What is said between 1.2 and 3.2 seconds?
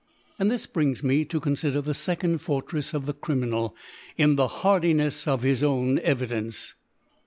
to confider the fecond Fortrcfs of the